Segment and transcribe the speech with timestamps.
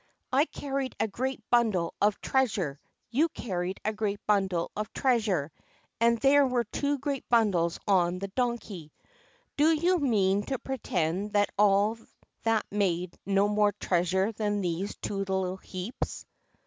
[0.33, 2.79] I carried a great bundle of treasure,
[3.11, 5.51] you carried a great bundle of treasure,
[5.99, 8.91] and there were two great bundles on the Donkey.
[9.57, 11.99] Do you mean to pretend that all
[12.41, 16.25] that made no more treasure than these two little heaps!